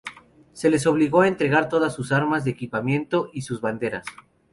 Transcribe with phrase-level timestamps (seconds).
[0.53, 4.03] Se les obligó a entregar todas sus armas, su equipamiento y sus banderas.